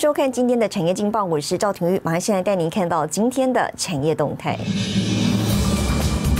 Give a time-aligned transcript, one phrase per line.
[0.00, 4.56] 收看今天的产业劲报，我是赵廷玉，马上现在带您看到今天的产业动态。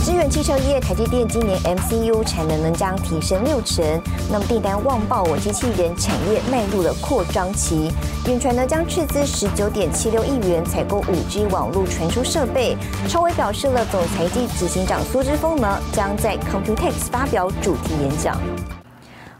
[0.03, 3.85] 支援汽车业，台积电今年 MCU 产能能将提升六成，
[4.31, 7.91] 那么订单旺爆，我机器人产业迈入了扩张期。
[8.25, 12.75] 远传呢将斥资十九点七六亿元采购五 G 网络传输设备。
[13.07, 18.41] 超微表示了，总裁及执行长苏之峰呢将在 Computex 发表主题演讲。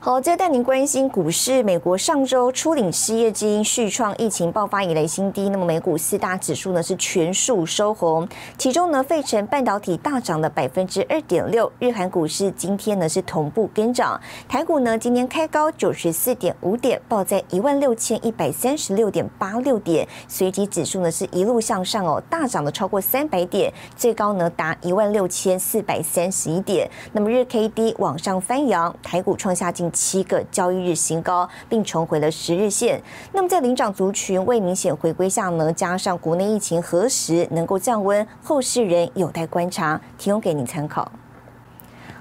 [0.03, 1.61] 好，接着带您关心股市。
[1.61, 8.27] 美国上周初领失业金续创疫情爆发以来新低，那么美股四大指数呢是全数收红，
[8.57, 14.19] 其中呢费城半导体大涨了百分之二点六，日韩股市今天呢是同步跟涨，
[14.49, 29.90] 台股呢今天开高九十四点五点，报在一万六千一百三十六点八六点，随即指数呢是一路向上哦，大涨了超过三百点，最高呢达一万六千四百三十一点，那么日 K D 往上翻扬，台股创下近。
[29.91, 33.01] 七个交易日新高，并重回了十日线。
[33.31, 41.11] 那么在领涨族群未明显回归下呢，加上国内疫情何时能够降温，后市人有待观察，提供给您参考。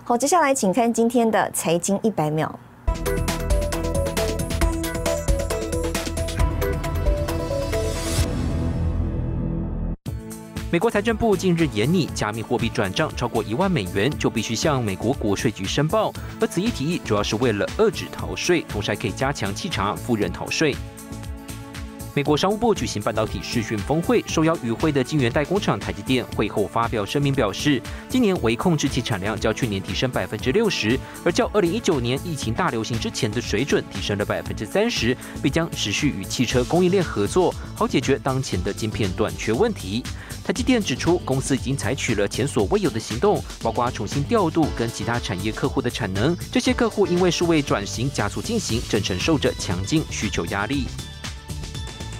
[0.05, 2.59] 好，接下来请看今天的财经一百秒。
[10.73, 16.13] 美国财政部近日严拟，加密货币转账超过一万美元就必须向美国国税局申报。
[16.41, 20.77] 而此一提议主要是为了遏制逃税，同时还可以加强稽查富人逃税。
[22.15, 40.05] 美国商务部举行半导体视讯峰会，受邀与会的晶圆代工厂台积电会后发表声明表示，今年微控制器产量较去年提升百分之六十，而较二零一九年疫情大流行之前的水准提升了百分之三十，并将持续与汽车供应链合作，好解决当前的晶片短缺问题。
[40.51, 50.87] 台积电指出，公司已经采取了前所未有的行动，包括重新调度跟其他产业客户的产能，这些客户因为是为转型加速进行，正承受着强劲需求压力。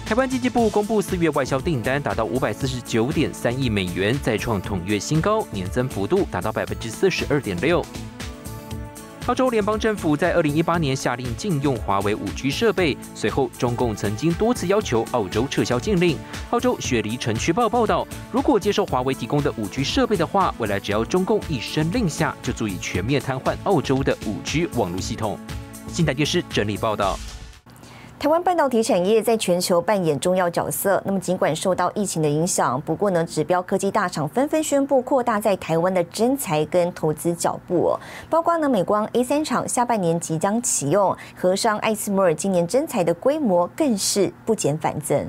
[0.05, 7.85] 台湾经济部公布四月外销订单达到五百四十九点三亿美元，再创统月新高，年增幅度达到百分之四十二点六。
[9.27, 16.17] 澳洲联邦政府在二零一八年下令禁用华为五 G 设备，随后中共曾经多次要求澳洲撤销禁令。
[16.49, 25.39] 澳洲雪梨城区报报道，如果接受华为提供的五 G 设备的话，未来只要中共一声令下，就足以全面瘫痪澳洲的五 G 网络系统。
[25.87, 27.17] 新台电视整理报道。
[28.21, 31.01] 台湾半导体产业在全球扮演重要角色。
[31.03, 37.97] 那么，尽管受到疫情的影响，不过呢，指标科技大厂纷纷宣布扩大在台湾的征才跟投资脚步。
[38.29, 45.27] 包括呢，美光 A 三厂下半年即将启用，和商艾斯摩尔今年征才的规模更是不减反增。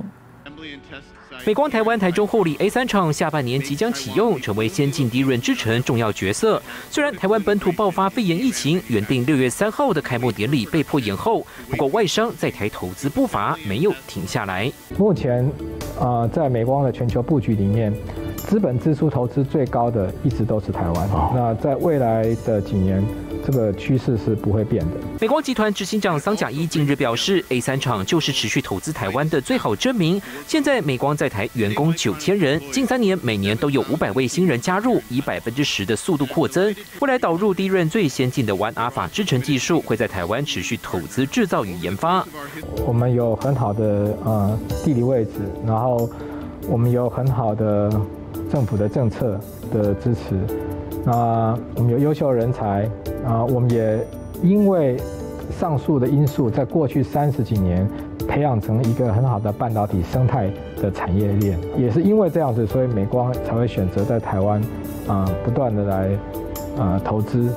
[1.45, 6.63] 美光台湾台中后里 A 三厂下半年即将启用，成为先进低润之城重要角色。
[6.89, 14.71] 虽然台湾本土爆发肺炎疫情，原定六月三号的开幕典礼被迫延后，不过外商在台投资步伐没有停下来。
[14.97, 15.51] 目前，
[15.99, 17.93] 呃，在美光的全球布局里面，
[18.37, 21.09] 资本支出投资最高的一直都是台湾。
[21.35, 23.05] 那在未来的几年。
[23.45, 24.97] 这个趋势是不会变的。
[25.21, 30.21] 美光集团执行长桑贾一近日表示，A 三厂就是持续投资台湾的最好证明。
[30.47, 36.75] 现在美光在台员工九千人，近三年每年都有五百位新人加入，以百分之十的速度扩增。
[37.01, 42.27] 未来导入低润最先进的 One Alpha 制程技术，会在台湾持续投资制造与研发。
[42.87, 45.31] 我们有很好的呃地理位置，
[45.67, 46.09] 然后
[46.69, 47.91] 我们有很好的
[48.51, 49.41] 政府的政策
[49.73, 50.72] 的支持。
[51.05, 52.89] 那我们有优秀人才
[53.27, 53.99] 啊，我们也
[54.43, 54.97] 因为
[55.59, 57.89] 上述的因素，在过去三十几年
[58.29, 60.49] 培养成一个很好的半导体生态
[60.81, 64.62] 的产业链，也是因为这样子，所以美光才会选择在台湾
[65.09, 66.09] 啊，不断的来
[66.79, 67.53] 啊投资。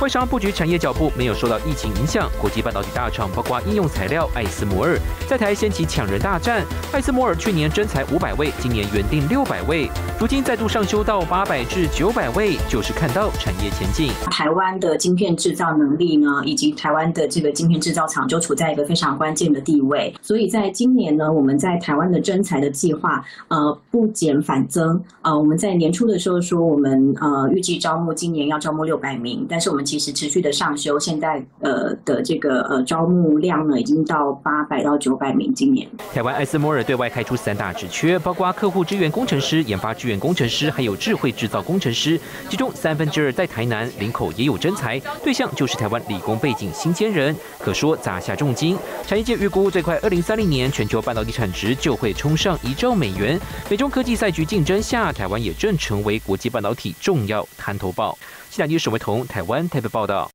[0.00, 6.64] 外商布局产业脚步没有受到疫情影响，国际半导体大厂包括应用材料艾斯摩尔在台掀起抢人大战。
[6.92, 9.90] 艾斯摩尔去年征才五百位，今年原定六百位，
[10.20, 14.12] 如今再度上修到八百至九百位，就是看到产业前进。
[14.30, 20.14] 台湾的晶片制造能力呢，以及台湾的这个晶片制造厂就处在一个非常关键的地位。
[20.22, 25.02] 所以在今年呢，我们在台湾的征才的计划，呃，不减反增。
[25.22, 35.54] 呃，我们在年初的时候说，我们呃预计招募今年要招募六百名，但是我们其实持续的上修，现在呃的这个呃招募量呢，已经到八百到九百名。
[35.54, 42.20] 今年台湾艾斯摩尔对外开出三大职缺，包括客户支援工程师、研发支援工程师，还有智慧制造工程师。
[42.50, 48.76] 其中三分之二在台南、林口也有征才，对象就是台湾理工背景新鲜人，可说砸下重金。
[49.06, 53.40] 产业界预估，最快二零三零年全球半导体产值就会冲上一兆美元。
[53.70, 58.18] 美中科技赛局竞争下，台湾也正成为国际半导体重要滩头堡。
[58.50, 60.28] 西南电视为同台湾台北报道。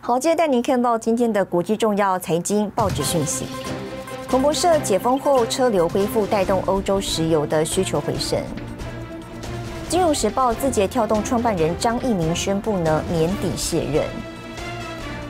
[0.00, 3.46] 好，接着带您看到今天的国际重要财经报纸讯息。
[4.28, 8.42] 彭博社解封后，车流恢复，带动欧洲石油的需求回升。
[9.88, 14.04] 金融时报字节跳动创办人张一鸣宣布呢，年底卸任。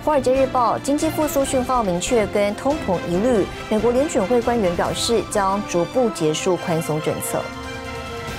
[0.04, 7.40] 华尔街日报经济复苏讯号明确，跟通膨疑虑，美国联准会官员表示将逐步结束宽松政策。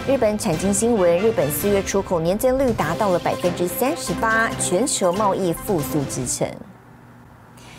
[0.07, 6.48] 日本产经新闻：日本四月出口年增率达到了百分之三十八，全球贸易复苏支撑。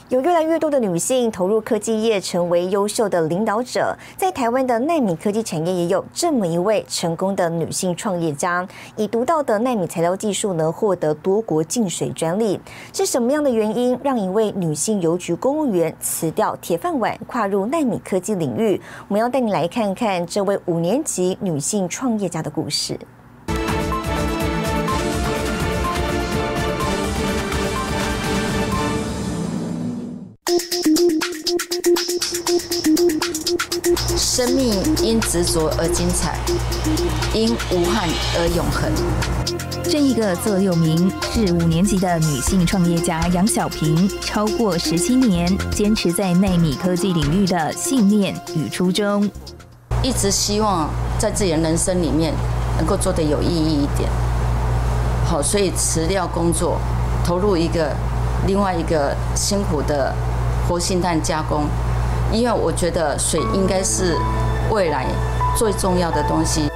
[0.09, 3.93] 有越来越多的女性投入科技业，成为优秀的领导者。
[4.17, 8.65] 在台湾的纳米科技产业，也有这么一位成功的女性创业家，
[8.95, 12.61] 以独到的纳米材料技术呢，获得多国净水专利。
[12.93, 18.81] 是什么样的原因，让一位女性邮局公务员辞掉铁饭碗，跨入纳米科技领域？
[19.09, 22.97] 我们要带你来看看这位五年级女性创业家的故事。
[34.37, 34.71] 生命
[35.03, 36.39] 因执着而精彩，
[37.33, 38.07] 因无憾
[38.37, 38.93] 而永恒。
[39.83, 49.25] 这一个座右铭是五年级的女性创业家杨小平超过十七年坚持在纳米科技领域的信念与初衷。
[50.03, 52.35] 一直希望在自己的人生里面
[52.77, 54.07] 能够做得有意义一点。
[55.25, 56.79] 好，所以辞掉工作，
[57.25, 57.91] 投入一个
[58.47, 60.15] 另外一个辛苦的
[60.69, 61.65] 活性炭加工。
[62.33, 64.17] 因为我觉得水应该是
[64.71, 65.07] 未来
[65.57, 66.71] 最重要的东西。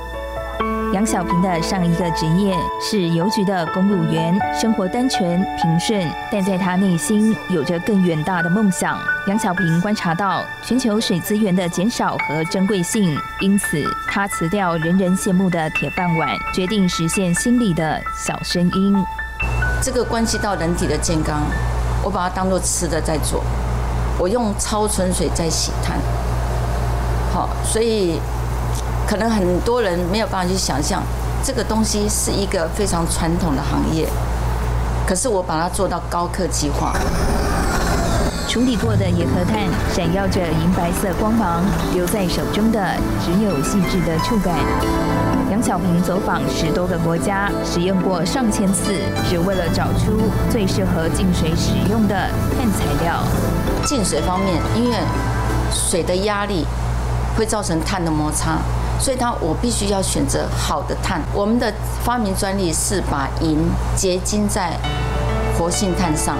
[0.92, 8.98] 杨小平的上一个职业是邮局的公务员，生活单纯平顺，但在他内心有着更远大的梦想。
[9.28, 18.96] 杨小平观察到全球水资源的减少和珍贵性，因此他辞掉人人羡慕的铁饭碗，决定实现心里的小声音。
[19.80, 21.40] 这个关系到人体的健康，
[22.02, 23.44] 我把它当做吃的在做。
[24.20, 25.98] 我用超纯水在洗碳，
[27.32, 28.20] 好，所以
[29.08, 31.02] 可能很多人没有办法去想象，
[31.42, 34.06] 这个东西是一个非常传统的行业，
[35.06, 36.92] 可是我把它做到高科技化。
[38.46, 41.62] 处理过的野核炭闪耀着银白色光芒，
[41.94, 42.78] 留在手中的
[43.24, 44.54] 只有细致的触感。
[45.50, 48.94] 杨小平走访十多个国家，实验过上千次，
[49.28, 52.14] 只为了找出最适合净水使用的
[52.56, 53.20] 碳材料。
[53.84, 54.96] 净水方面，因为
[55.72, 56.64] 水的压力
[57.36, 58.58] 会造成碳的摩擦，
[59.00, 61.20] 所以它我必须要选择好的碳。
[61.34, 61.72] 我们的
[62.04, 63.58] 发明专利是把银
[63.96, 64.78] 结晶在
[65.58, 66.36] 活性炭上，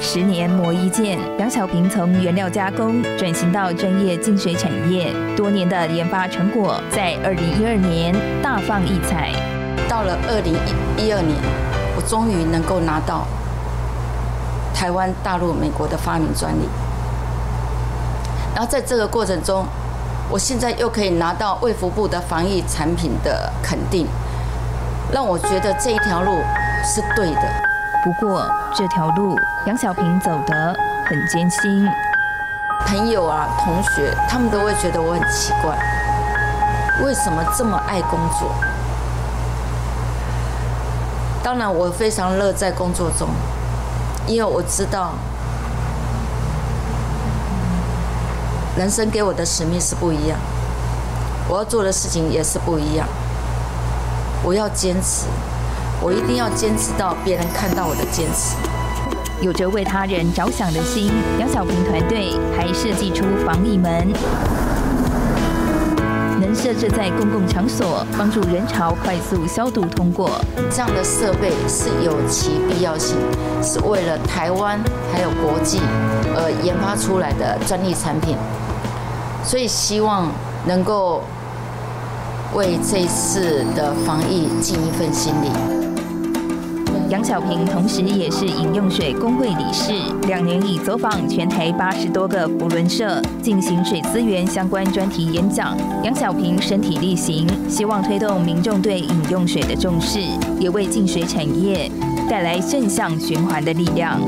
[0.00, 1.18] 十年磨一剑。
[1.38, 9.32] 杨小平从原料加工转型到专业净水产业，多年的研发成果在二零一二年大放异彩。
[9.88, 11.36] 到了二零一一二年，
[11.96, 13.26] 我终于能够拿到。
[14.72, 16.66] 台湾、大陆、美国的发明专利，
[18.54, 19.66] 然后在这个过程中，
[20.30, 24.06] 我现在又可以拿到卫福部的防疫产品的肯定，
[25.12, 26.32] 让我觉得这一条路
[26.82, 27.69] 是对的。
[28.02, 29.36] 不过这条路
[29.66, 30.74] 杨小平走得
[31.04, 31.86] 很艰辛，
[32.86, 35.76] 朋友啊、同学他们都会觉得我很奇怪，
[37.04, 38.54] 为什么这么爱工作？
[41.42, 43.28] 当然，我非常乐在工作中。
[44.26, 45.12] 因为我知道，
[48.76, 50.38] 人生给我的使命是不一样，
[51.48, 53.06] 我要做的事情也是不一样。
[54.42, 55.26] 我要坚持，
[56.02, 58.56] 我一定要坚持到别人看到我的坚持。
[59.40, 64.12] 有着为他人着想的心，杨小平团队还设计出防疫门。
[66.40, 70.30] 能设置在公共场所，帮助人潮快速消毒通过。
[70.70, 73.16] 这样的设备是有其必要性，
[73.62, 74.80] 是为了台湾
[75.12, 75.80] 还有国际
[76.34, 78.36] 而研发出来的专利产品，
[79.44, 80.28] 所以希望
[80.66, 81.22] 能够
[82.54, 85.48] 为这次的防疫尽一份心力。
[87.08, 89.92] 杨小平同时也是饮用水工会理事，
[90.26, 95.76] 两年已走访全台八十多个福伦社，进行水资源相关专题演讲。
[96.02, 100.20] 杨小平身体力行，希望推动民众对饮用水的重视，
[100.58, 101.90] 也为净水产业
[102.28, 104.20] 带来正向循环的力量。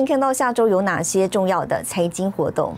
[0.00, 2.74] 您看到下周有哪些重要的财经活动。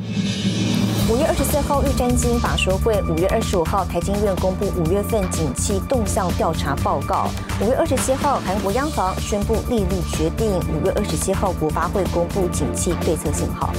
[1.09, 7.29] 五月二十四号，玉山金法说会；五月二十五号，台经院公布五月份景气动向调查报告；
[7.65, 13.73] 五月二十七号，韩国央行宣布利率决定；五月二十七号，国发会公布景气对策信号。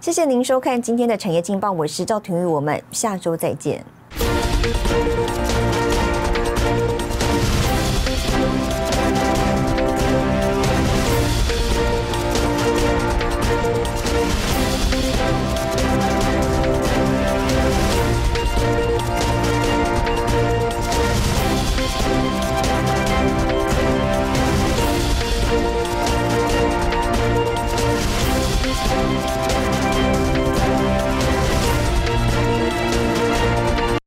[0.00, 3.84] 谢谢您收看今天的产业劲报，我是赵廷玉，我们下周再见。